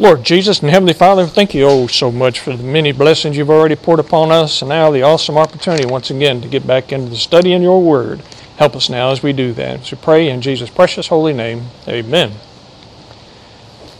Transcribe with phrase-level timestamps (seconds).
[0.00, 3.50] Lord Jesus and Heavenly Father, thank you oh so much for the many blessings you've
[3.50, 7.10] already poured upon us, and now the awesome opportunity once again to get back into
[7.10, 8.20] the study in your Word.
[8.58, 9.84] Help us now as we do that.
[9.84, 11.64] So pray in Jesus' precious holy name.
[11.88, 12.30] Amen.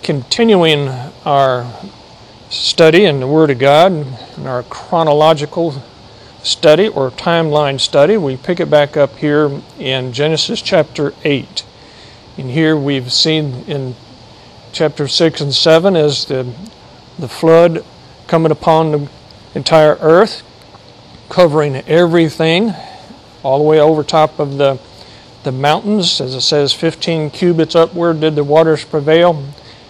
[0.05, 0.87] Continuing
[1.25, 1.67] our
[2.49, 3.91] study in the Word of God,
[4.37, 5.83] in our chronological
[6.45, 11.65] study or timeline study, we pick it back up here in Genesis chapter 8.
[12.37, 13.97] And here we've seen in
[14.79, 16.55] chapter 6 and 7 is the,
[17.19, 17.85] the flood
[18.29, 19.11] coming upon the
[19.57, 20.45] entire earth,
[21.29, 22.73] covering everything,
[23.43, 24.79] all the way over top of the,
[25.43, 26.21] the mountains.
[26.21, 29.45] As it says, 15 cubits upward did the waters prevail,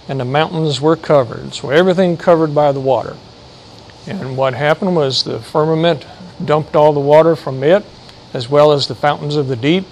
[0.09, 1.53] and the mountains were covered.
[1.53, 3.15] So everything covered by the water.
[4.07, 6.07] And what happened was the firmament
[6.43, 7.85] dumped all the water from it,
[8.33, 9.85] as well as the fountains of the deep,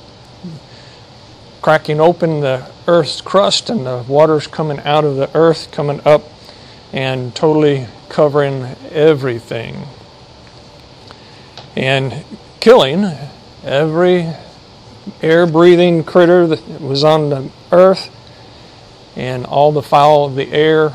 [1.62, 6.22] cracking open the earth's crust and the waters coming out of the earth, coming up
[6.92, 9.86] and totally covering everything.
[11.76, 12.24] And
[12.60, 13.04] killing
[13.64, 14.32] every
[15.22, 18.10] air breathing critter that was on the earth
[19.16, 20.92] and all the fowl of the air,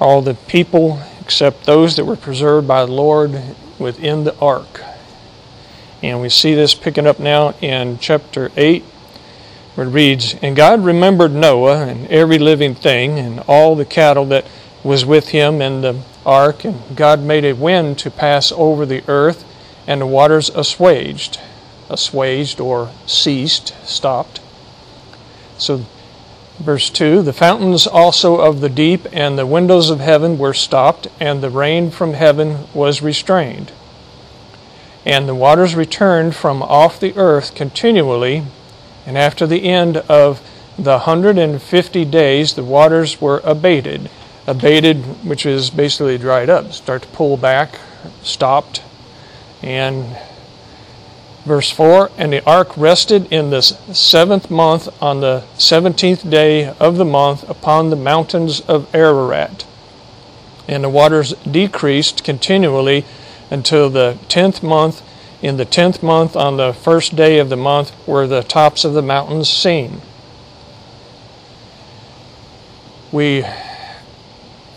[0.00, 3.40] all the people except those that were preserved by the Lord
[3.78, 4.82] within the ark.
[6.02, 8.84] And we see this picking up now in chapter 8
[9.76, 14.24] where it reads, And God remembered Noah and every living thing and all the cattle
[14.26, 14.46] that
[14.82, 19.04] was with him in the ark, and God made a wind to pass over the
[19.06, 19.44] earth,
[19.86, 21.38] and the waters assuaged,
[21.90, 24.40] assuaged or ceased, stopped.
[25.58, 25.84] So,
[26.58, 31.06] verse 2 The fountains also of the deep and the windows of heaven were stopped,
[31.20, 33.72] and the rain from heaven was restrained.
[35.04, 38.44] And the waters returned from off the earth continually
[39.06, 40.42] and after the end of
[40.76, 44.10] the 150 days, the waters were abated.
[44.46, 47.78] Abated, which is basically dried up, start to pull back,
[48.22, 48.82] stopped.
[49.62, 50.18] And
[51.44, 56.96] verse 4 And the ark rested in the seventh month on the seventeenth day of
[56.96, 59.64] the month upon the mountains of Ararat.
[60.68, 63.04] And the waters decreased continually
[63.50, 65.00] until the tenth month
[65.46, 68.94] in the tenth month, on the first day of the month, were the tops of
[68.94, 70.00] the mountains seen.
[73.12, 73.44] We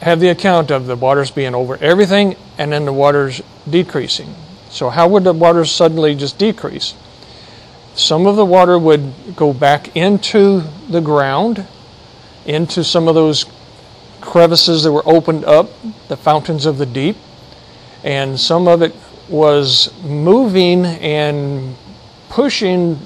[0.02, 4.36] have the account of the waters being over everything and then the waters decreasing.
[4.70, 6.94] So, how would the waters suddenly just decrease?
[7.96, 11.66] Some of the water would go back into the ground,
[12.46, 13.46] into some of those
[14.22, 15.72] crevices that were opened up,
[16.10, 17.18] the fountains of the deep,
[18.04, 18.94] and some of it
[19.30, 21.76] was moving and
[22.30, 23.00] pushing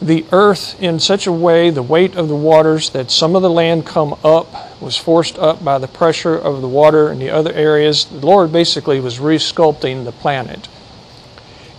[0.00, 3.50] the earth in such a way, the weight of the waters, that some of the
[3.50, 7.52] land come up, was forced up by the pressure of the water in the other
[7.52, 8.06] areas.
[8.06, 10.68] The Lord basically was resculpting the planet.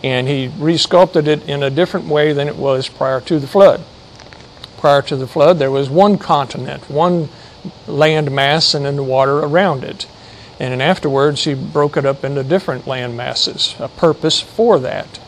[0.03, 3.83] And He resculpted it in a different way than it was prior to the flood.
[4.77, 7.29] Prior to the flood, there was one continent, one
[7.87, 10.07] land mass, and then the water around it.
[10.59, 15.19] And then afterwards, he broke it up into different land masses, a purpose for that.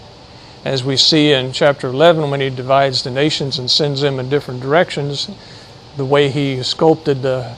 [0.64, 4.30] As we see in chapter 11, when he divides the nations and sends them in
[4.30, 5.30] different directions,
[5.98, 7.56] the way he sculpted the,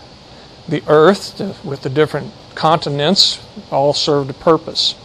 [0.67, 3.39] the earth with the different continents
[3.72, 4.95] all served a purpose.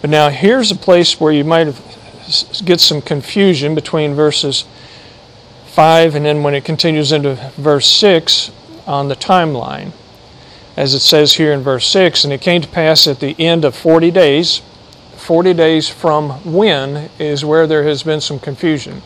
[0.00, 1.74] But now here's a place where you might
[2.64, 4.64] get some confusion between verses
[5.66, 8.50] 5 and then when it continues into verse 6
[8.86, 9.92] on the timeline
[10.76, 13.64] as it says here in verse 6 And it came to pass at the end
[13.64, 14.62] of 40 days,
[15.16, 19.02] 40 days from when is where there has been some confusion.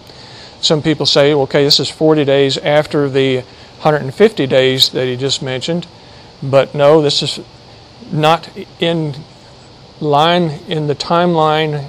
[0.61, 3.41] Some people say, okay, this is 40 days after the
[3.83, 5.87] 150 days that he just mentioned.
[6.43, 7.41] But no, this is
[8.11, 8.49] not
[8.81, 9.15] in
[10.01, 11.89] line in the timeline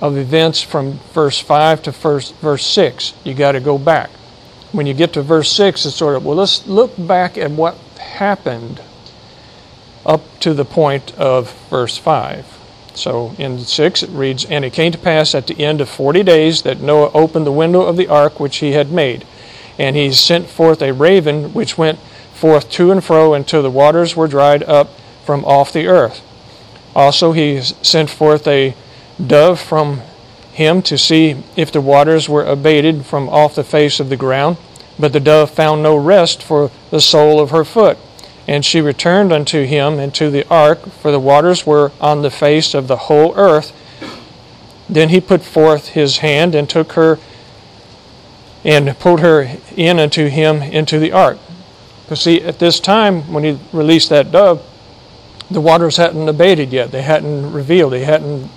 [0.00, 3.14] of events from verse 5 to verse, verse 6.
[3.24, 4.10] You got to go back.
[4.72, 7.76] When you get to verse 6, it's sort of, well, let's look back at what
[8.10, 8.80] happened
[10.04, 12.58] up to the point of verse 5.
[12.94, 16.22] So in 6 it reads, And it came to pass at the end of forty
[16.22, 19.26] days that Noah opened the window of the ark which he had made.
[19.78, 21.98] And he sent forth a raven which went
[22.34, 24.90] forth to and fro until the waters were dried up
[25.24, 26.22] from off the earth.
[26.94, 28.74] Also he sent forth a
[29.24, 30.00] dove from
[30.52, 34.56] him to see if the waters were abated from off the face of the ground.
[35.00, 37.96] But the dove found no rest for the sole of her foot.
[38.46, 42.74] And she returned unto him into the ark, for the waters were on the face
[42.74, 43.72] of the whole earth.
[44.88, 47.18] Then he put forth his hand and took her
[48.64, 51.38] and pulled her in unto him into the ark.
[52.02, 54.66] Because, see, at this time, when he released that dove,
[55.50, 56.90] the waters hadn't abated yet.
[56.90, 57.92] They hadn't revealed.
[57.92, 58.50] They hadn't,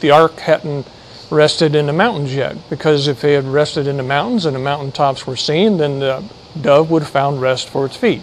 [0.00, 0.86] the ark hadn't
[1.30, 2.56] rested in the mountains yet.
[2.68, 6.24] Because if they had rested in the mountains and the mountaintops were seen, then the
[6.60, 8.22] dove would have found rest for its feet.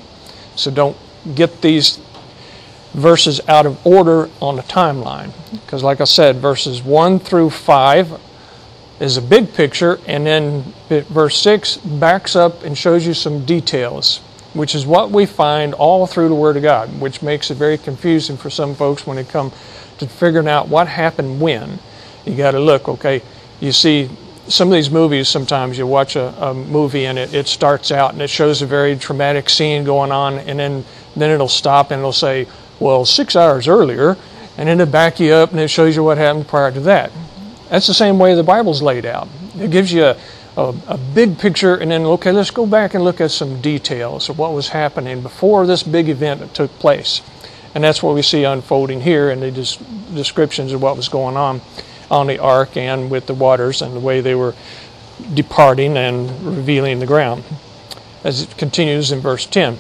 [0.55, 0.97] So don't
[1.35, 1.99] get these
[2.93, 5.31] verses out of order on the timeline.
[5.51, 8.19] Because, like I said, verses 1 through 5
[8.99, 14.17] is a big picture, and then verse 6 backs up and shows you some details,
[14.53, 17.77] which is what we find all through the Word of God, which makes it very
[17.77, 19.51] confusing for some folks when they come
[19.99, 21.77] to figuring out what happened when.
[22.27, 23.21] You got to look, okay,
[23.61, 24.09] you see
[24.47, 28.13] some of these movies sometimes you watch a, a, movie and it, it starts out
[28.13, 30.85] and it shows a very traumatic scene going on and then
[31.15, 32.47] then it'll stop and it'll say
[32.79, 34.15] well six hours earlier
[34.57, 37.11] and then it'll back you up and it shows you what happened prior to that.
[37.69, 39.27] That's the same way the bible's laid out.
[39.57, 40.17] It gives you a,
[40.55, 44.29] a, a big picture and then okay let's go back and look at some details
[44.29, 47.21] of what was happening before this big event took place.
[47.75, 49.51] And that's what we see unfolding here in the
[50.13, 51.61] descriptions of what was going on
[52.09, 54.55] on the ark and with the waters and the way they were
[55.33, 57.43] departing and revealing the ground.
[58.23, 59.79] As it continues in verse 10.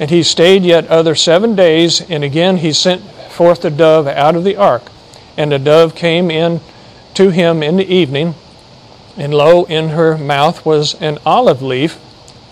[0.00, 4.36] And he stayed yet other seven days, and again he sent forth the dove out
[4.36, 4.90] of the ark.
[5.36, 6.60] And the dove came in
[7.14, 8.34] to him in the evening,
[9.16, 11.98] and lo, in her mouth was an olive leaf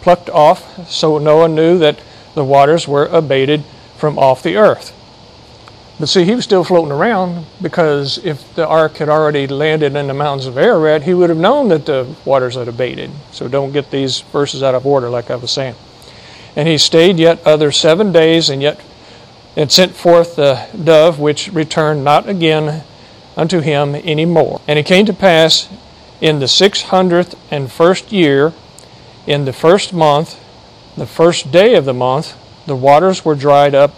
[0.00, 2.00] plucked off, so Noah knew that
[2.34, 3.64] the waters were abated
[3.96, 4.92] from off the earth.
[5.98, 10.08] But see, he was still floating around because if the ark had already landed in
[10.08, 13.10] the mountains of Ararat, he would have known that the waters had abated.
[13.32, 15.74] So don't get these verses out of order, like I was saying.
[16.54, 18.80] And he stayed yet other seven days, and yet
[19.56, 22.84] and sent forth the dove, which returned not again
[23.36, 24.60] unto him any more.
[24.68, 25.68] And it came to pass
[26.20, 28.52] in the six hundredth and first year,
[29.26, 30.38] in the first month,
[30.96, 33.94] the first day of the month, the waters were dried up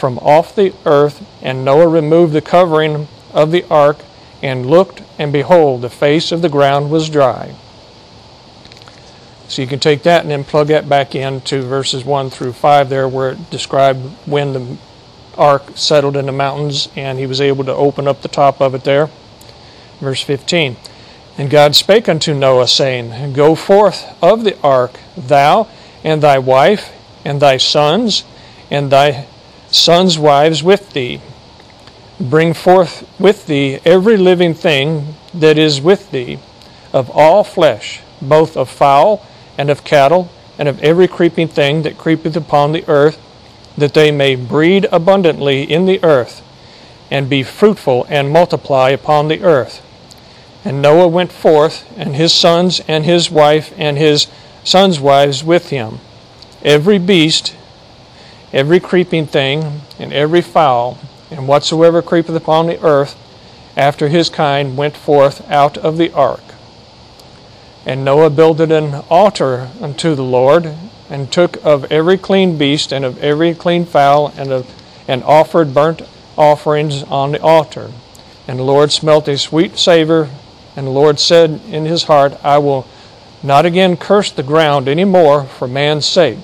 [0.00, 3.98] from off the earth, and Noah removed the covering of the ark,
[4.42, 7.54] and looked, and behold, the face of the ground was dry.
[9.48, 12.88] So you can take that and then plug that back into verses 1 through 5
[12.88, 14.78] there, where it described when the
[15.36, 18.74] ark settled in the mountains and he was able to open up the top of
[18.74, 19.10] it there.
[19.98, 20.76] Verse 15
[21.36, 25.68] And God spake unto Noah, saying, Go forth of the ark, thou
[26.04, 26.92] and thy wife,
[27.24, 28.24] and thy sons,
[28.70, 29.26] and thy
[29.70, 31.20] sons' wives with thee.
[32.18, 36.38] Bring forth with thee every living thing that is with thee,
[36.92, 39.24] of all flesh, both of fowl
[39.56, 43.18] and of cattle, and of every creeping thing that creepeth upon the earth,
[43.78, 46.42] that they may breed abundantly in the earth,
[47.10, 49.86] and be fruitful and multiply upon the earth.
[50.64, 54.26] And Noah went forth, and his sons, and his wife, and his
[54.64, 56.00] sons' wives with him,
[56.62, 57.54] every beast
[58.52, 60.98] every creeping thing, and every fowl,
[61.30, 63.16] and whatsoever creepeth upon the earth,
[63.76, 66.42] after his kind, went forth out of the ark.
[67.86, 70.74] And Noah builded an altar unto the Lord,
[71.08, 74.70] and took of every clean beast and of every clean fowl, and, of,
[75.06, 76.02] and offered burnt
[76.36, 77.90] offerings on the altar.
[78.48, 80.28] And the Lord smelt a sweet savor,
[80.76, 82.86] and the Lord said in his heart, I will
[83.42, 86.38] not again curse the ground any more for man's sake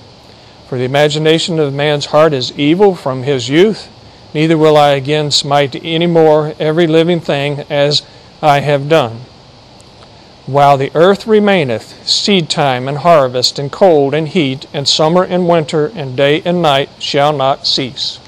[0.67, 3.87] for the imagination of man's heart is evil from his youth,
[4.33, 8.01] neither will I again smite any more every living thing as
[8.41, 9.21] I have done.
[10.45, 15.47] While the earth remaineth, seed time and harvest, and cold and heat, and summer and
[15.47, 18.19] winter, and day and night shall not cease.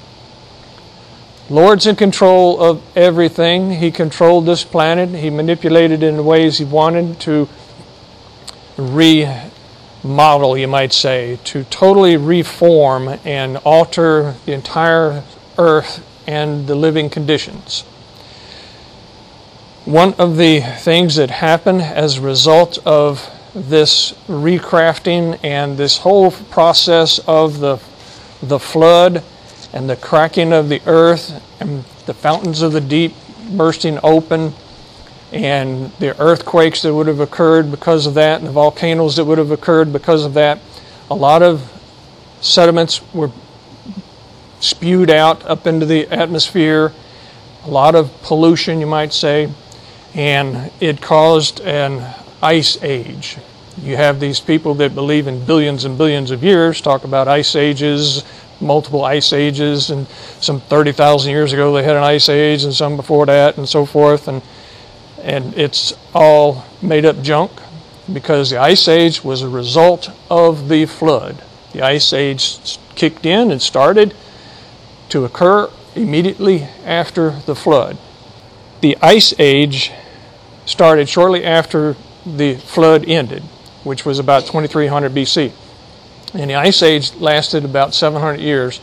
[1.49, 3.71] Lord's in control of everything.
[3.71, 5.09] He controlled this planet.
[5.09, 7.49] He manipulated it in ways he wanted to
[8.77, 9.48] re
[10.03, 15.23] model, you might say, to totally reform and alter the entire
[15.57, 17.81] earth and the living conditions.
[19.85, 26.31] One of the things that happened as a result of this recrafting and this whole
[26.31, 27.77] process of the,
[28.41, 29.23] the flood
[29.73, 33.13] and the cracking of the earth and the fountains of the deep
[33.51, 34.53] bursting open
[35.31, 39.37] and the earthquakes that would have occurred because of that, and the volcanoes that would
[39.37, 40.59] have occurred because of that.
[41.11, 41.71] A lot of
[42.41, 43.31] sediments were
[44.59, 46.91] spewed out up into the atmosphere,
[47.65, 49.51] a lot of pollution, you might say,
[50.13, 53.37] and it caused an ice age.
[53.81, 57.55] You have these people that believe in billions and billions of years talk about ice
[57.55, 58.23] ages,
[58.59, 60.07] multiple ice ages, and
[60.41, 63.85] some 30,000 years ago they had an ice age, and some before that, and so
[63.85, 64.27] forth.
[64.27, 64.41] And
[65.23, 67.51] and it's all made up junk
[68.11, 71.43] because the ice age was a result of the flood.
[71.73, 74.15] The Ice Age kicked in and started
[75.09, 77.97] to occur immediately after the flood.
[78.81, 79.91] The Ice Age
[80.65, 81.95] started shortly after
[82.25, 83.43] the flood ended,
[83.83, 85.51] which was about 2300 BC.
[86.33, 88.79] And the Ice Age lasted about 700 years,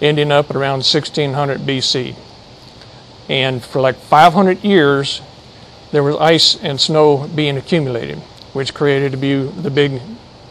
[0.00, 2.14] ending up at around 1600 BC.
[3.28, 5.20] And for like 500 years,
[5.94, 8.18] there was ice and snow being accumulated,
[8.52, 10.02] which created the big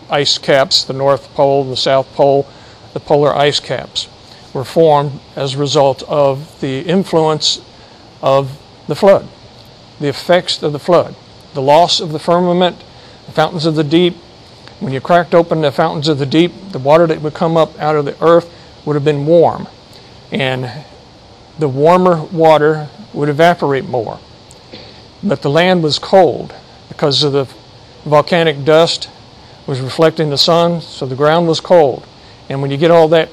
[0.10, 2.48] ice caps, the North Pole, the South Pole,
[2.94, 4.08] the polar ice caps
[4.54, 7.60] were formed as a result of the influence
[8.22, 8.58] of
[8.88, 9.28] the flood,
[10.00, 11.14] the effects of the flood,
[11.54, 12.82] the loss of the firmament,
[13.26, 14.16] the fountains of the deep.
[14.80, 17.78] When you cracked open the fountains of the deep, the water that would come up
[17.80, 18.50] out of the earth
[18.86, 19.68] would have been warm.
[20.32, 20.86] And
[21.60, 24.20] the warmer water would evaporate more.
[25.24, 26.54] But the land was cold
[26.90, 27.46] because of the
[28.04, 29.10] volcanic dust
[29.66, 32.06] was reflecting the sun, so the ground was cold.
[32.50, 33.30] And when you get all that,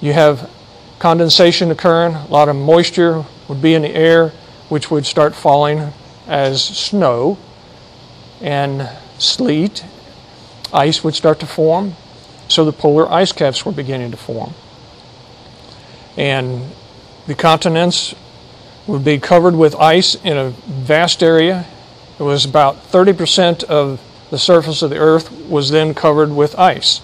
[0.00, 0.50] you have
[0.98, 4.30] condensation occurring, a lot of moisture would be in the air,
[4.68, 5.92] which would start falling
[6.26, 7.38] as snow
[8.40, 8.88] and
[9.18, 9.84] sleet.
[10.72, 11.94] Ice would start to form,
[12.48, 14.54] so the polar ice caps were beginning to form.
[16.16, 16.70] And
[17.26, 18.14] the continents
[18.86, 21.66] would be covered with ice in a vast area.
[22.18, 24.00] It was about 30% of
[24.30, 27.00] the surface of the earth was then covered with ice.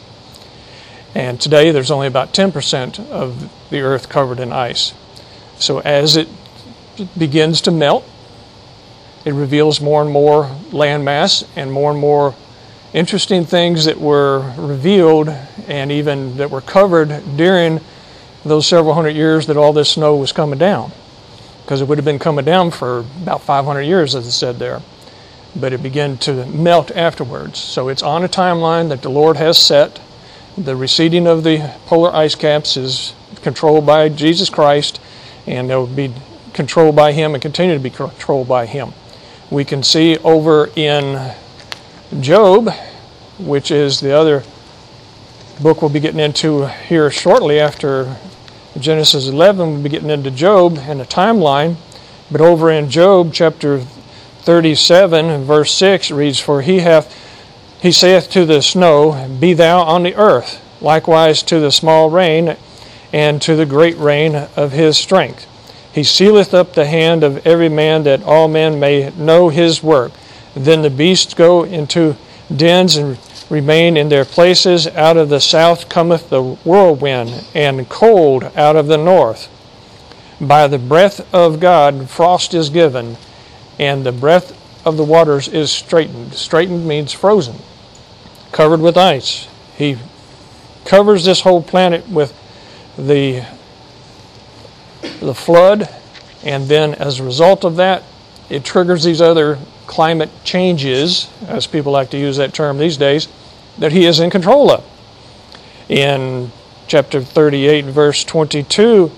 [1.14, 4.94] And today there's only about 10% of the earth covered in ice.
[5.58, 6.28] So as it
[7.18, 8.08] begins to melt,
[9.24, 12.34] it reveals more and more landmass and more and more
[12.92, 15.28] interesting things that were revealed
[15.68, 17.80] and even that were covered during
[18.44, 20.92] those several hundred years that all this snow was coming down.
[21.72, 24.82] Because it would have been coming down for about 500 years, as it said there
[25.56, 27.58] but it began to melt afterwards.
[27.58, 29.98] So it's on a timeline that the Lord has set.
[30.58, 35.00] The receding of the polar ice caps is controlled by Jesus Christ,
[35.46, 36.12] and they'll be
[36.52, 38.92] controlled by Him and continue to be controlled by Him.
[39.50, 41.32] We can see over in
[42.20, 42.70] Job,
[43.38, 44.42] which is the other
[45.62, 48.14] book we'll be getting into here shortly after
[48.78, 51.76] Genesis 11, we'll be getting into Job and the timeline.
[52.30, 57.14] But over in Job chapter 37 verse 6 reads, For he hath
[57.82, 62.56] he saith to the snow, Be thou on the earth, likewise to the small rain,
[63.12, 65.48] and to the great rain of his strength.
[65.92, 70.12] He sealeth up the hand of every man that all men may know his work.
[70.54, 72.16] Then the beasts go into
[72.54, 73.18] dens and
[73.52, 74.86] remain in their places.
[74.86, 79.48] Out of the south cometh the whirlwind, and cold out of the north.
[80.40, 83.18] By the breath of God frost is given,
[83.78, 86.32] and the breath of the waters is straightened.
[86.32, 87.56] Straightened means frozen,
[88.52, 89.46] covered with ice.
[89.76, 89.98] He
[90.86, 92.32] covers this whole planet with
[92.96, 93.44] the
[95.20, 95.88] the flood,
[96.42, 98.02] and then as a result of that,
[98.48, 103.28] it triggers these other climate changes, as people like to use that term these days,
[103.78, 104.84] that he is in control of.
[105.88, 106.52] In
[106.86, 109.10] chapter 38, verse 22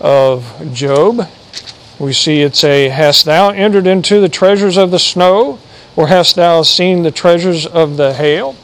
[0.00, 1.28] of Job,
[1.98, 5.58] we see it say, Hast thou entered into the treasures of the snow,
[5.96, 8.56] or hast thou seen the treasures of the hail?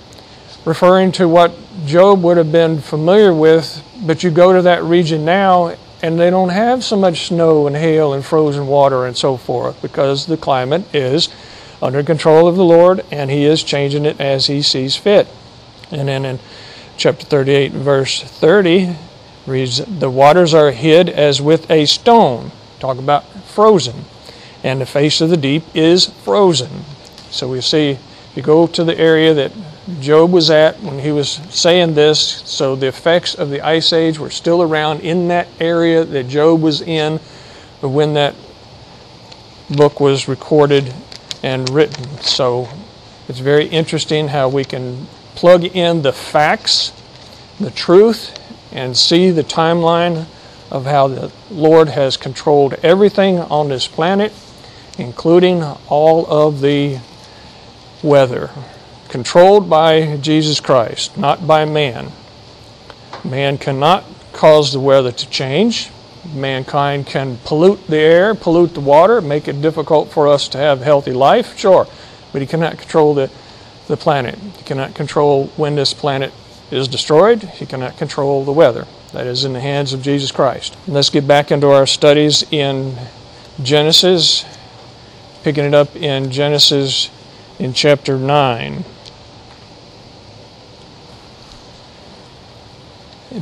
[0.65, 1.55] Referring to what
[1.87, 6.31] Job would have been familiar with, but you go to that region now and they
[6.31, 10.37] don't have so much snow and hail and frozen water and so forth because the
[10.37, 11.29] climate is
[11.81, 15.29] under control of the Lord and He is changing it as He sees fit.
[15.91, 16.39] And then in
[16.97, 18.97] chapter 38, verse 30,
[19.47, 24.05] reads, The waters are hid as with a stone Talk about frozen.
[24.63, 26.85] And the face of the deep is frozen.
[27.31, 29.53] So we see, if you go to the area that
[30.01, 34.19] Job was at when he was saying this, so the effects of the ice age
[34.19, 37.19] were still around in that area that Job was in
[37.81, 38.35] when that
[39.71, 40.93] book was recorded
[41.43, 42.05] and written.
[42.21, 42.69] So
[43.29, 46.93] it's very interesting how we can plug in the facts,
[47.61, 48.35] the truth,
[48.73, 50.27] and see the timeline
[50.71, 54.33] of how the Lord has controlled everything on this planet,
[54.99, 56.99] including all of the
[58.03, 58.51] weather,
[59.09, 62.13] controlled by Jesus Christ, not by man.
[63.25, 65.91] Man cannot cause the weather to change.
[66.35, 70.81] Mankind can pollute the air, pollute the water, make it difficult for us to have
[70.81, 71.87] healthy life, sure,
[72.33, 73.31] but he cannot control the,
[73.87, 74.37] the planet.
[74.39, 76.33] He cannot control when this planet
[76.71, 77.43] is destroyed.
[77.43, 78.87] He cannot control the weather.
[79.13, 80.77] That is in the hands of Jesus Christ.
[80.87, 82.95] Let's get back into our studies in
[83.63, 84.45] Genesis,
[85.43, 87.11] picking it up in Genesis
[87.59, 88.85] in chapter 9.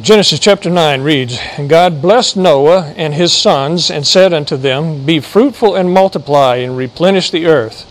[0.00, 5.06] Genesis chapter 9 reads And God blessed Noah and his sons, and said unto them,
[5.06, 7.86] Be fruitful and multiply, and replenish the earth.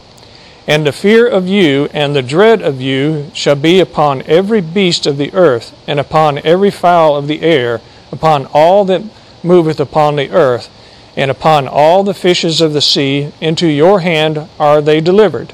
[0.67, 5.07] And the fear of you and the dread of you shall be upon every beast
[5.07, 7.79] of the earth, and upon every fowl of the air,
[8.11, 9.03] upon all that
[9.41, 10.69] moveth upon the earth,
[11.15, 13.31] and upon all the fishes of the sea.
[13.39, 15.53] Into your hand are they delivered.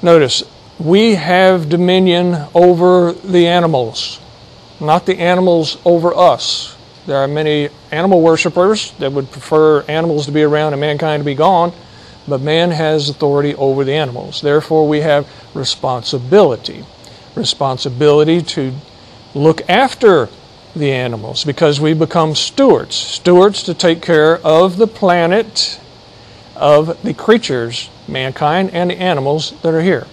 [0.00, 0.42] Notice,
[0.82, 4.18] we have dominion over the animals,
[4.80, 6.76] not the animals over us.
[7.06, 11.24] There are many animal worshippers that would prefer animals to be around and mankind to
[11.24, 11.72] be gone,
[12.26, 14.40] but man has authority over the animals.
[14.40, 16.84] Therefore, we have responsibility.
[17.36, 18.72] Responsibility to
[19.34, 20.28] look after
[20.74, 22.96] the animals because we become stewards.
[22.96, 25.80] Stewards to take care of the planet,
[26.56, 30.08] of the creatures, mankind, and the animals that are here.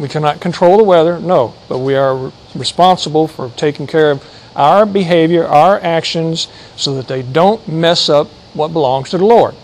[0.00, 4.24] We cannot control the weather, no, but we are responsible for taking care of
[4.56, 9.54] our behavior, our actions, so that they don't mess up what belongs to the Lord.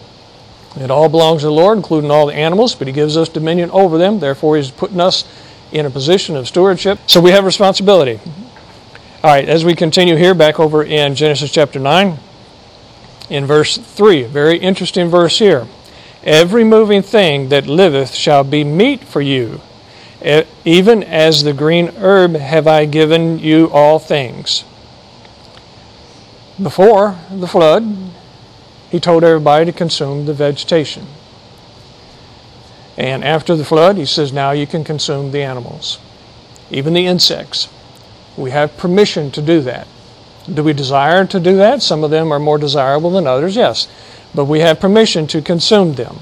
[0.77, 3.71] It all belongs to the Lord, including all the animals, but He gives us dominion
[3.71, 4.21] over them.
[4.21, 5.25] Therefore, He's putting us
[5.73, 6.99] in a position of stewardship.
[7.07, 8.21] So we have responsibility.
[9.25, 12.19] All right, as we continue here, back over in Genesis chapter 9,
[13.31, 15.67] in verse 3, very interesting verse here.
[16.23, 19.63] Every moving thing that liveth shall be meat for you.
[20.65, 24.65] Even as the green herb have I given you all things.
[26.61, 27.85] Before the flood,
[28.91, 31.07] he told everybody to consume the vegetation.
[32.97, 35.99] And after the flood, he says, now you can consume the animals,
[36.71, 37.69] even the insects.
[38.39, 39.87] We have permission to do that.
[40.53, 41.83] Do we desire to do that?
[41.83, 43.89] Some of them are more desirable than others, yes.
[44.35, 46.19] But we have permission to consume them.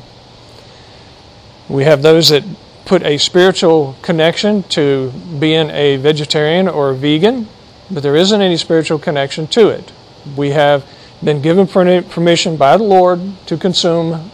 [1.68, 2.44] We have those that
[2.84, 7.48] put a spiritual connection to being a vegetarian or a vegan,
[7.90, 9.92] but there isn't any spiritual connection to it.
[10.36, 10.86] We have
[11.22, 14.30] been given permission by the Lord to consume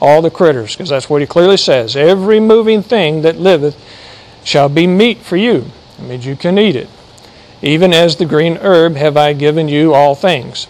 [0.00, 1.96] all the critters, because that's what He clearly says.
[1.96, 3.76] Every moving thing that liveth
[4.44, 5.66] shall be meat for you.
[5.98, 6.88] It means you can eat it.
[7.62, 10.66] Even as the green herb have I given you all things.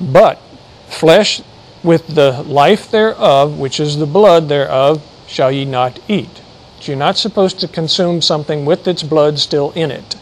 [0.00, 0.38] But
[0.86, 1.42] flesh
[1.82, 6.40] with the life thereof, which is the blood thereof, shall ye not eat.
[6.80, 10.16] You're not supposed to consume something with its blood still in it.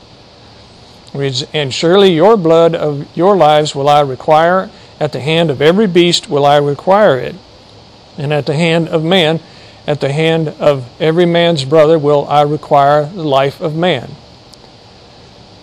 [1.55, 5.87] And surely your blood of your lives will I require, at the hand of every
[5.87, 7.37] beast will I require it,
[8.19, 9.41] and at the hand of man,
[9.87, 14.11] at the hand of every man's brother will I require the life of man.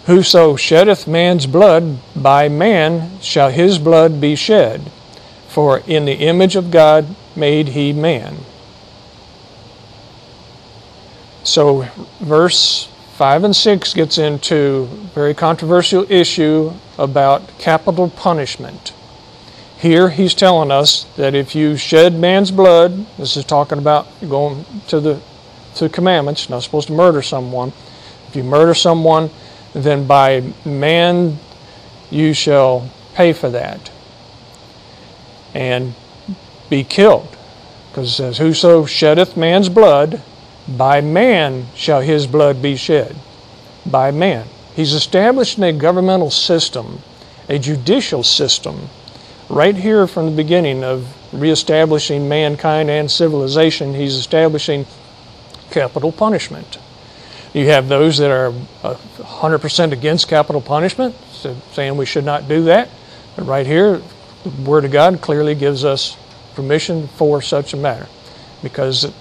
[0.06, 4.91] Whoso sheddeth man's blood, by man shall his blood be shed,
[5.47, 8.38] for in the image of God made he man.
[11.43, 11.82] So,
[12.21, 18.93] verse 5 and 6 gets into a very controversial issue about capital punishment.
[19.77, 24.65] Here he's telling us that if you shed man's blood, this is talking about going
[24.88, 25.21] to the
[25.75, 27.73] to commandments, not supposed to murder someone.
[28.27, 29.29] If you murder someone,
[29.73, 31.39] then by man
[32.10, 33.91] you shall pay for that
[35.53, 35.93] and
[36.69, 37.36] be killed.
[37.89, 40.21] Because it says, Whoso sheddeth man's blood,
[40.67, 43.15] by man shall his blood be shed.
[43.86, 44.47] By man.
[44.76, 46.99] He's establishing a governmental system,
[47.49, 48.89] a judicial system,
[49.49, 53.93] right here from the beginning of reestablishing mankind and civilization.
[53.93, 54.86] He's establishing
[55.69, 56.80] capital punishment.
[57.54, 58.47] You have those that are
[58.84, 61.15] uh, 100% against capital punishment,
[61.73, 62.89] saying we should not do that.
[63.36, 64.02] But right here,
[64.43, 66.17] the Word of God clearly gives us
[66.56, 68.08] permission for such a matter
[68.62, 69.12] because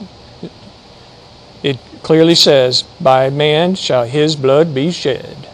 [1.62, 5.48] it clearly says, By man shall his blood be shed.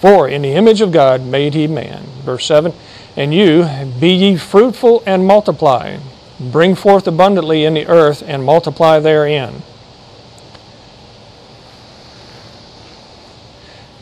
[0.00, 2.04] For in the image of God made he man.
[2.24, 2.72] Verse 7
[3.16, 3.68] And you,
[4.00, 5.98] be ye fruitful and multiply,
[6.40, 9.62] bring forth abundantly in the earth and multiply therein.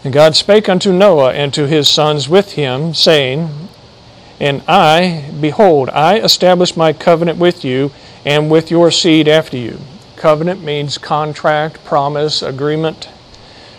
[0.03, 3.69] And God spake unto Noah and to his sons with him, saying,
[4.39, 7.91] And I, behold, I establish my covenant with you
[8.25, 9.79] and with your seed after you
[10.21, 13.09] Covenant means contract, promise, agreement.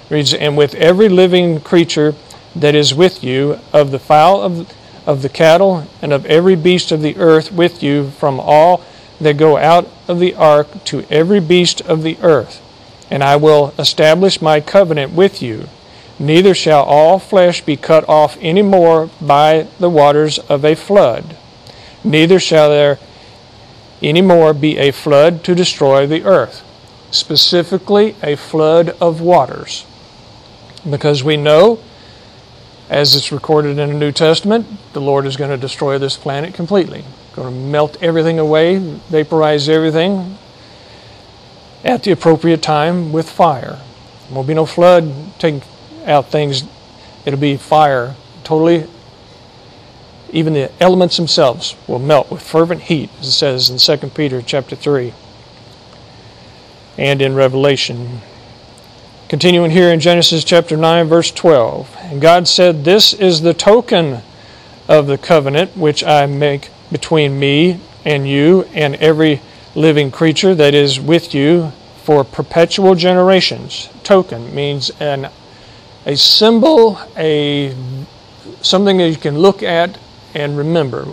[0.10, 2.16] And with every living creature
[2.56, 4.74] that is with you, of the fowl of,
[5.06, 8.84] of the cattle, and of every beast of the earth with you, from all
[9.20, 12.60] that go out of the ark to every beast of the earth.
[13.12, 15.68] And I will establish my covenant with you.
[16.18, 21.38] Neither shall all flesh be cut off any more by the waters of a flood.
[22.04, 22.98] Neither shall there
[24.02, 26.64] any more be a flood to destroy the earth,
[27.12, 29.86] specifically a flood of waters.
[30.90, 31.80] Because we know,
[32.90, 36.54] as it's recorded in the New Testament, the Lord is going to destroy this planet
[36.54, 37.04] completely.
[37.34, 40.38] Going to melt everything away, vaporize everything
[41.84, 43.80] at the appropriate time with fire.
[44.28, 45.62] There won't be no flood taking
[46.06, 46.64] out things.
[47.26, 48.88] It'll be fire, totally.
[50.32, 54.42] Even the elements themselves will melt with fervent heat, as it says in 2 Peter
[54.42, 55.14] chapter 3
[56.98, 58.22] and in Revelation.
[59.28, 61.96] Continuing here in Genesis chapter 9, verse 12.
[62.02, 64.22] And God said, This is the token
[64.88, 69.42] of the covenant which I make between me and you and every
[69.74, 71.72] living creature that is with you
[72.04, 73.90] for perpetual generations.
[74.04, 75.30] Token means an
[76.06, 77.76] a symbol, a
[78.62, 79.98] something that you can look at
[80.34, 81.08] and remember.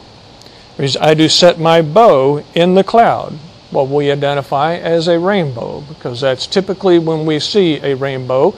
[1.00, 3.33] I do set my bow in the cloud,
[3.70, 8.57] what we identify as a rainbow, because that's typically when we see a rainbow.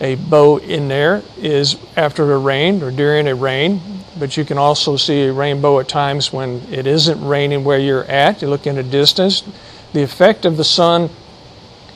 [0.00, 3.80] A bow in there is after a rain or during a rain,
[4.18, 8.04] but you can also see a rainbow at times when it isn't raining where you're
[8.04, 8.42] at.
[8.42, 9.44] You look in a distance.
[9.92, 11.10] The effect of the sun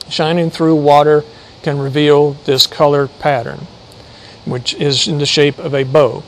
[0.08, 1.24] shining through water
[1.62, 3.66] can reveal this color pattern,
[4.44, 6.22] which is in the shape of a bow.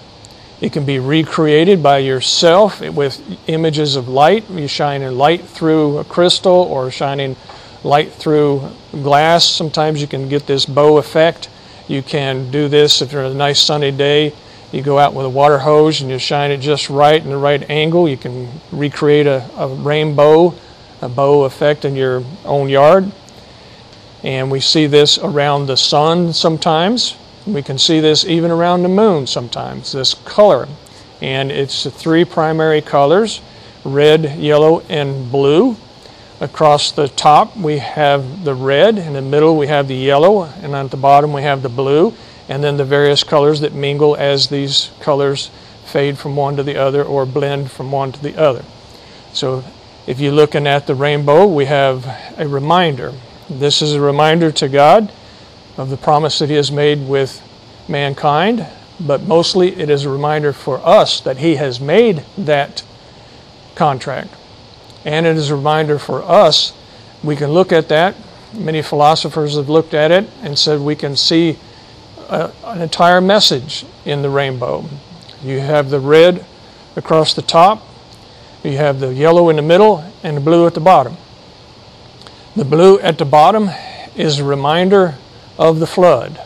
[0.61, 4.49] It can be recreated by yourself with images of light.
[4.51, 7.37] You shining light through a crystal or shining
[7.83, 9.47] light through glass.
[9.47, 11.49] Sometimes you can get this bow effect.
[11.89, 14.35] You can do this if you're a nice sunny day.
[14.71, 17.39] You go out with a water hose and you shine it just right in the
[17.39, 18.07] right angle.
[18.07, 20.55] You can recreate a, a rainbow,
[21.01, 23.11] a bow effect in your own yard.
[24.23, 27.17] And we see this around the sun sometimes.
[27.53, 30.69] We can see this even around the moon sometimes, this color.
[31.21, 33.41] And it's the three primary colors
[33.85, 35.77] red, yellow, and blue.
[36.41, 38.99] Across the top, we have the red.
[38.99, 40.45] In the middle, we have the yellow.
[40.45, 42.15] And at the bottom, we have the blue.
[42.49, 45.51] And then the various colors that mingle as these colors
[45.85, 48.65] fade from one to the other or blend from one to the other.
[49.33, 49.65] So
[50.07, 52.07] if you're looking at the rainbow, we have
[52.39, 53.13] a reminder
[53.49, 55.13] this is a reminder to God
[55.77, 57.43] of the promise that He has made with
[57.89, 58.67] mankind,
[58.99, 62.83] but mostly it is a reminder for us that He has made that
[63.75, 64.35] contract.
[65.05, 66.73] And it is a reminder for us,
[67.23, 68.15] we can look at that.
[68.53, 71.59] Many philosophers have looked at it and said we can see
[72.29, 74.85] a, an entire message in the rainbow.
[75.43, 76.45] You have the red
[76.97, 77.87] across the top,
[78.63, 81.17] you have the yellow in the middle, and the blue at the bottom.
[82.57, 83.71] The blue at the bottom
[84.17, 85.15] is a reminder
[85.61, 86.41] of the flood.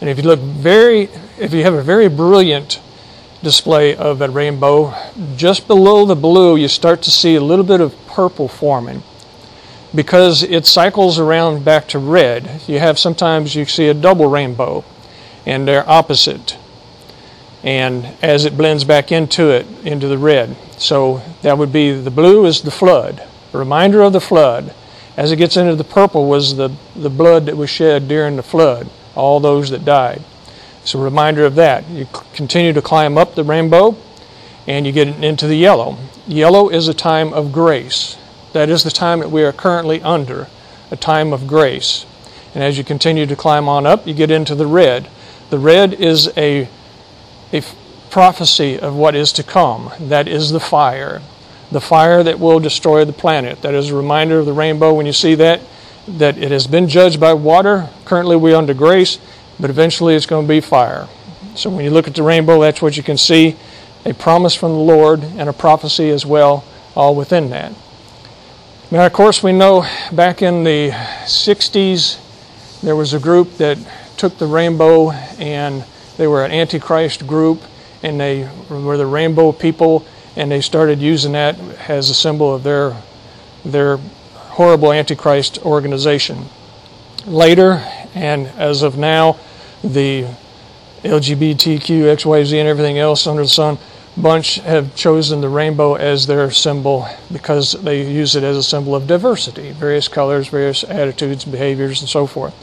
[0.00, 1.08] And if you look very,
[1.40, 2.80] if you have a very brilliant
[3.42, 4.94] display of a rainbow,
[5.34, 9.02] just below the blue, you start to see a little bit of purple forming
[9.94, 12.60] because it cycles around back to red.
[12.66, 14.84] You have sometimes you see a double rainbow
[15.46, 16.58] and they're opposite.
[17.62, 20.54] And as it blends back into it, into the red.
[20.76, 24.74] So that would be the blue is the flood, a reminder of the flood.
[25.16, 28.42] As it gets into the purple was the, the blood that was shed during the
[28.42, 30.22] flood, all those that died.
[30.82, 31.88] It's a reminder of that.
[31.88, 33.96] You continue to climb up the rainbow
[34.66, 35.96] and you get into the yellow.
[36.26, 38.16] Yellow is a time of grace.
[38.52, 40.48] That is the time that we are currently under,
[40.90, 42.06] a time of grace.
[42.54, 45.08] And as you continue to climb on up, you get into the red.
[45.50, 46.68] The red is a,
[47.52, 47.62] a
[48.10, 49.92] prophecy of what is to come.
[50.00, 51.22] That is the fire
[51.70, 53.62] the fire that will destroy the planet.
[53.62, 55.60] That is a reminder of the rainbow when you see that,
[56.06, 57.88] that it has been judged by water.
[58.04, 59.18] Currently, we're under grace,
[59.58, 61.08] but eventually it's going to be fire.
[61.54, 63.56] So when you look at the rainbow, that's what you can see
[64.04, 67.72] a promise from the Lord and a prophecy as well, all within that.
[68.90, 72.20] Now, of course, we know back in the 60s,
[72.82, 73.78] there was a group that
[74.16, 75.84] took the rainbow and
[76.16, 77.62] they were an antichrist group
[78.02, 82.62] and they were the rainbow people and they started using that as a symbol of
[82.62, 82.96] their
[83.64, 83.96] their
[84.36, 86.46] horrible antichrist organization.
[87.26, 87.82] Later,
[88.14, 89.38] and as of now,
[89.82, 90.26] the
[91.02, 93.78] LGBTQ, XYZ, and everything else under the sun
[94.16, 98.94] bunch have chosen the rainbow as their symbol because they use it as a symbol
[98.94, 102.54] of diversity, various colors, various attitudes, behaviors, and so forth.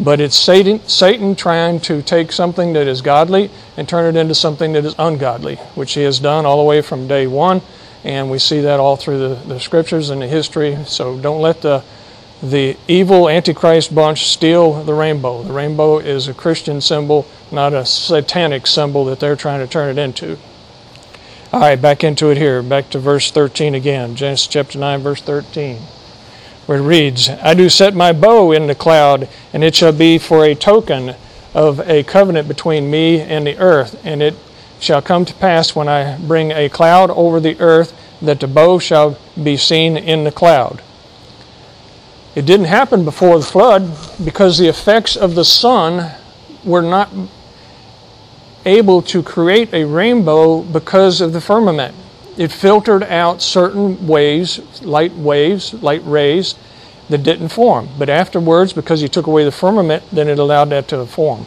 [0.00, 4.34] But it's Satan, Satan trying to take something that is godly and turn it into
[4.34, 7.62] something that is ungodly, which he has done all the way from day one.
[8.04, 10.78] And we see that all through the, the scriptures and the history.
[10.86, 11.82] So don't let the,
[12.40, 15.42] the evil Antichrist bunch steal the rainbow.
[15.42, 19.98] The rainbow is a Christian symbol, not a satanic symbol that they're trying to turn
[19.98, 20.38] it into.
[21.52, 22.62] All right, back into it here.
[22.62, 24.14] Back to verse 13 again.
[24.14, 25.78] Genesis chapter 9, verse 13
[26.68, 30.18] where it reads, I do set my bow in the cloud, and it shall be
[30.18, 31.14] for a token
[31.54, 34.34] of a covenant between me and the earth, and it
[34.78, 38.78] shall come to pass when I bring a cloud over the earth that the bow
[38.78, 40.82] shall be seen in the cloud.
[42.34, 43.90] It didn't happen before the flood
[44.22, 46.12] because the effects of the sun
[46.64, 47.08] were not
[48.66, 51.94] able to create a rainbow because of the firmament.
[52.38, 56.54] It filtered out certain waves, light waves, light rays
[57.08, 57.88] that didn't form.
[57.98, 61.46] But afterwards, because he took away the firmament, then it allowed that to form.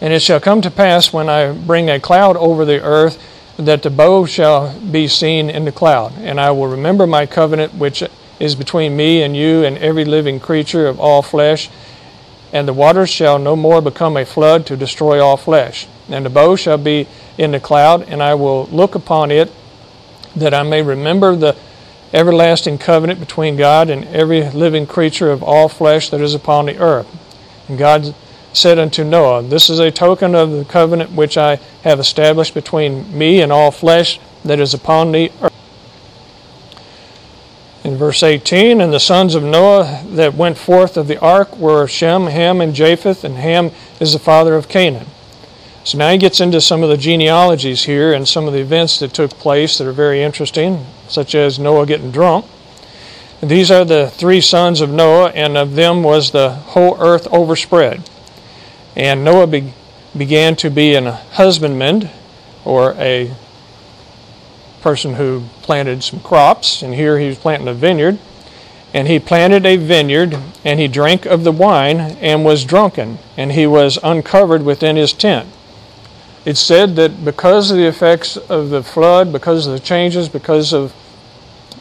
[0.00, 3.20] And it shall come to pass when I bring a cloud over the earth
[3.56, 6.12] that the bow shall be seen in the cloud.
[6.18, 8.04] And I will remember my covenant which
[8.38, 11.68] is between me and you and every living creature of all flesh.
[12.52, 15.88] And the waters shall no more become a flood to destroy all flesh.
[16.08, 19.50] And the bow shall be in the cloud, and I will look upon it
[20.36, 21.56] that I may remember the
[22.12, 26.78] everlasting covenant between God and every living creature of all flesh that is upon the
[26.78, 27.08] earth.
[27.68, 28.14] And God
[28.52, 33.16] said unto Noah, This is a token of the covenant which I have established between
[33.16, 35.52] me and all flesh that is upon the earth.
[37.84, 41.86] In verse 18, and the sons of Noah that went forth of the ark were
[41.86, 43.70] Shem, Ham, and Japheth, and Ham
[44.00, 45.06] is the father of Canaan.
[45.86, 48.98] So now he gets into some of the genealogies here and some of the events
[48.98, 52.44] that took place that are very interesting, such as Noah getting drunk.
[53.40, 58.10] These are the three sons of Noah, and of them was the whole earth overspread.
[58.96, 59.74] And Noah be,
[60.16, 62.10] began to be an husbandman,
[62.64, 63.32] or a
[64.80, 68.18] person who planted some crops, and here he was planting a vineyard.
[68.92, 73.52] And he planted a vineyard, and he drank of the wine, and was drunken, and
[73.52, 75.48] he was uncovered within his tent.
[76.46, 80.72] It's said that because of the effects of the flood, because of the changes, because
[80.72, 80.94] of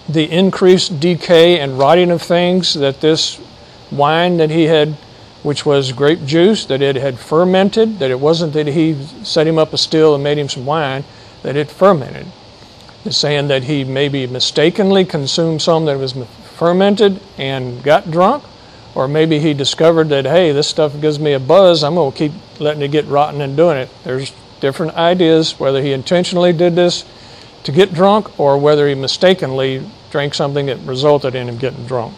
[0.09, 3.39] the increased decay and rotting of things, that this
[3.91, 4.93] wine that he had,
[5.43, 9.59] which was grape juice, that it had fermented, that it wasn't that he set him
[9.59, 11.03] up a still and made him some wine,
[11.43, 12.25] that it fermented.
[13.05, 16.13] It's saying that he maybe mistakenly consumed some that was
[16.55, 18.43] fermented and got drunk,
[18.95, 22.17] or maybe he discovered that, hey, this stuff gives me a buzz, I'm going to
[22.17, 23.89] keep letting it get rotten and doing it.
[24.03, 27.05] There's different ideas whether he intentionally did this
[27.63, 32.13] to get drunk or whether he mistakenly drank something that resulted in him getting drunk.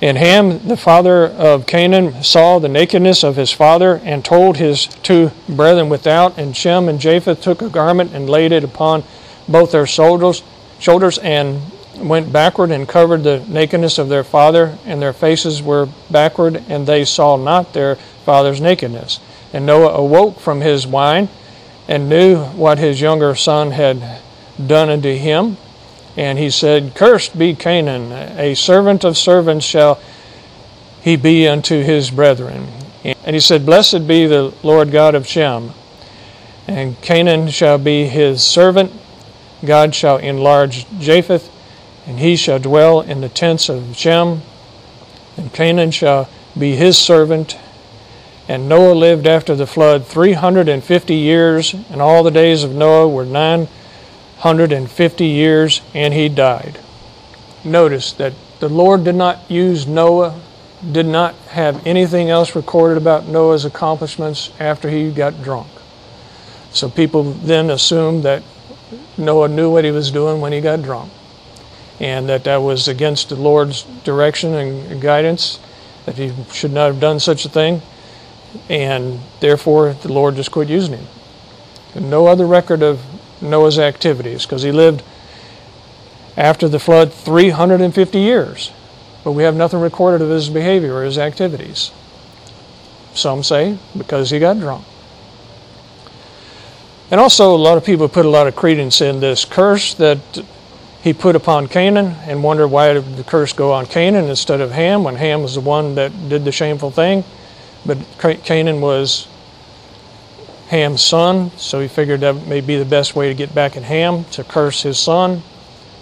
[0.00, 4.86] And Ham, the father of Canaan, saw the nakedness of his father and told his
[5.02, 6.38] two brethren without.
[6.38, 9.02] And Shem and Japheth took a garment and laid it upon
[9.48, 10.44] both their shoulders,
[10.78, 11.60] shoulders and
[11.96, 16.86] went backward and covered the nakedness of their father, and their faces were backward, and
[16.86, 19.18] they saw not their father's nakedness.
[19.52, 21.28] And Noah awoke from his wine
[21.86, 24.20] and knew what his younger son had
[24.64, 25.56] done unto him.
[26.16, 30.00] And he said, Cursed be Canaan, a servant of servants shall
[31.00, 32.66] he be unto his brethren.
[33.04, 35.70] And he said, Blessed be the Lord God of Shem,
[36.66, 38.92] and Canaan shall be his servant.
[39.64, 41.50] God shall enlarge Japheth,
[42.06, 44.42] and he shall dwell in the tents of Shem,
[45.36, 47.56] and Canaan shall be his servant,
[48.48, 53.26] and Noah lived after the flood 350 years, and all the days of Noah were
[53.26, 56.80] 950 years, and he died.
[57.62, 60.40] Notice that the Lord did not use Noah,
[60.90, 65.68] did not have anything else recorded about Noah's accomplishments after he got drunk.
[66.72, 68.42] So people then assumed that
[69.18, 71.12] Noah knew what he was doing when he got drunk,
[72.00, 75.58] and that that was against the Lord's direction and guidance,
[76.06, 77.82] that he should not have done such a thing
[78.68, 81.06] and therefore the Lord just quit using him.
[81.94, 83.00] No other record of
[83.42, 85.02] Noah's activities because he lived
[86.36, 88.70] after the flood 350 years,
[89.24, 91.90] but we have nothing recorded of his behavior or his activities.
[93.14, 94.84] Some say because he got drunk.
[97.10, 100.18] And also, a lot of people put a lot of credence in this curse that
[101.00, 104.72] he put upon Canaan and wonder why did the curse go on Canaan instead of
[104.72, 107.24] Ham when Ham was the one that did the shameful thing.
[107.84, 109.28] But Canaan was
[110.68, 113.84] Ham's son, so he figured that may be the best way to get back at
[113.84, 115.42] Ham, to curse his son.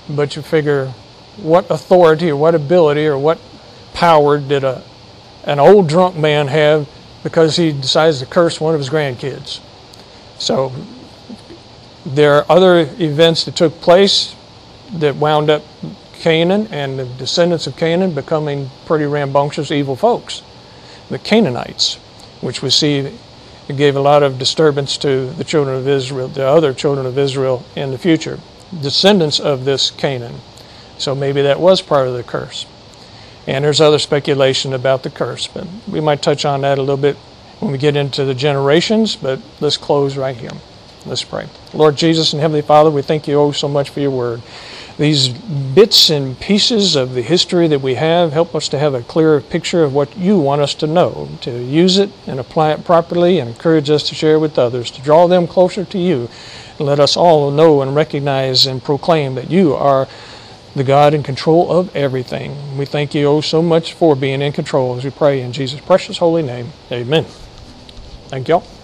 [0.09, 0.89] But you figure,
[1.37, 3.39] what authority or what ability or what
[3.95, 4.83] power did a,
[5.45, 6.89] an old drunk man have
[7.23, 9.61] because he decides to curse one of his grandkids?
[10.39, 10.73] So
[12.05, 14.35] there are other events that took place
[14.95, 15.62] that wound up
[16.15, 20.43] Canaan and the descendants of Canaan becoming pretty rambunctious, evil folks
[21.11, 21.97] the Canaanites,
[22.40, 23.12] which we see
[23.69, 27.64] gave a lot of disturbance to the children of Israel, the other children of Israel
[27.75, 28.38] in the future,
[28.81, 30.37] descendants of this Canaan.
[30.99, 32.66] So maybe that was part of the curse.
[33.47, 36.97] And there's other speculation about the curse, but we might touch on that a little
[36.97, 37.16] bit
[37.61, 39.16] when we get into the generations.
[39.16, 40.51] But let's close right here.
[41.05, 41.49] Let's pray.
[41.73, 44.42] Lord Jesus and Heavenly Father, we thank you oh so much for your word.
[44.99, 49.03] These bits and pieces of the history that we have help us to have a
[49.03, 52.85] clearer picture of what you want us to know, to use it and apply it
[52.85, 56.31] properly, and encourage us to share with others, to draw them closer to you.
[56.79, 60.09] And let us all know and recognize and proclaim that you are
[60.75, 62.77] the God in control of everything.
[62.79, 65.81] We thank you oh so much for being in control as we pray in Jesus'
[65.81, 66.73] precious holy name.
[66.91, 67.25] Amen.
[68.29, 68.76] Thank y'all.